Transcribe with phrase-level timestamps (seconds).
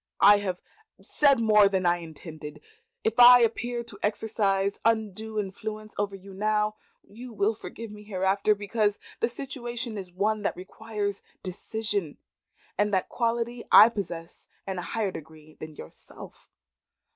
[0.21, 0.59] "I have
[0.99, 2.59] said more than I intended.
[3.03, 6.75] If I appear to exercise undue influence over you now,
[7.07, 12.17] you will forgive me hereafter, because the situation is one that requires decision,
[12.79, 16.49] and that quality I possess in a higher degree than yourself.